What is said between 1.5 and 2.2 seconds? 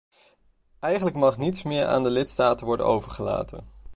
meer aan de